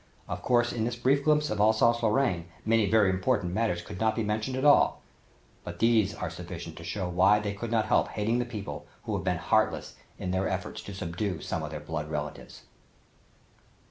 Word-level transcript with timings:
Of 0.27 0.41
course 0.41 0.73
in 0.73 0.83
this 0.83 0.95
brief 0.95 1.23
glimpse 1.23 1.51
of 1.51 1.59
Alsace 1.59 2.01
Lorraine 2.01 2.47
many 2.65 2.89
very 2.89 3.11
important 3.11 3.53
matters 3.53 3.83
could 3.83 3.99
not 3.99 4.15
be 4.15 4.23
mentioned 4.23 4.57
at 4.57 4.65
all, 4.65 5.03
but 5.63 5.77
these 5.77 6.15
are 6.15 6.31
sufficient 6.31 6.75
to 6.77 6.83
show 6.83 7.07
why 7.07 7.37
they 7.37 7.53
could 7.53 7.69
not 7.69 7.85
help 7.85 8.07
hating 8.07 8.39
the 8.39 8.45
people 8.45 8.87
who 9.03 9.13
have 9.13 9.23
been 9.23 9.37
heartless 9.37 9.93
in 10.17 10.31
their 10.31 10.49
effort 10.49 10.77
to 10.77 10.95
subdue 10.95 11.39
some 11.39 11.61
of 11.61 11.69
their 11.69 11.79
blood 11.79 12.09
relatives. 12.09 12.63